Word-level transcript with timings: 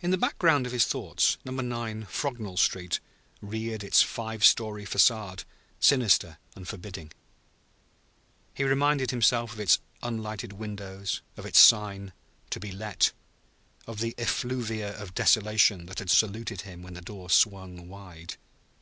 In 0.00 0.10
the 0.10 0.16
background 0.16 0.64
of 0.64 0.72
his 0.72 0.86
thoughts 0.86 1.36
Number 1.44 1.62
9, 1.62 2.06
Frognall 2.06 2.56
Street, 2.56 2.98
reared 3.42 3.84
its 3.84 4.00
five 4.00 4.42
story 4.42 4.86
façade, 4.86 5.44
sinister 5.78 6.38
and 6.56 6.66
forbidding. 6.66 7.12
He 8.54 8.64
reminded 8.64 9.10
himself 9.10 9.52
of 9.52 9.60
its 9.60 9.80
unlighted 10.02 10.54
windows; 10.54 11.20
of 11.36 11.44
its 11.44 11.58
sign, 11.60 12.14
"To 12.48 12.58
be 12.58 12.72
let"; 12.72 13.12
of 13.86 14.00
the 14.00 14.14
effluvia 14.16 14.98
of 14.98 15.12
desolation 15.14 15.84
that 15.88 15.98
had 15.98 16.08
saluted 16.08 16.62
him 16.62 16.82
when 16.82 16.94
the 16.94 17.02
door 17.02 17.28
swung 17.28 17.86
wide. 17.86 18.38